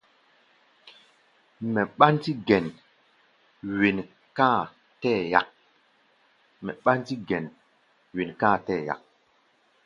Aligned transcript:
Mɛ 1.73 1.81
ɓándí 1.97 2.31
gɛn 2.47 2.65
wen 3.77 3.97
ká 8.39 8.47
a 8.55 8.57
tɛɛ́ 8.61 8.85
yak. 8.89 8.99